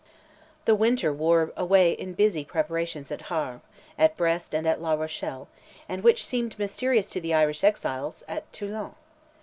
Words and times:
The 0.65 0.73
winter 0.73 1.13
wore 1.13 1.53
away 1.55 1.91
in 1.91 2.15
busy 2.15 2.43
preparations 2.43 3.11
at 3.11 3.21
Havre, 3.27 3.61
at 3.99 4.17
Brest, 4.17 4.51
and 4.55 4.65
at 4.67 4.81
La 4.81 4.93
Rochelle,—and, 4.95 6.03
which 6.03 6.25
seemed 6.25 6.57
mysterious 6.57 7.07
to 7.11 7.21
the 7.21 7.35
Irish 7.35 7.63
exiles—at 7.63 8.51
Toulon. 8.51 8.95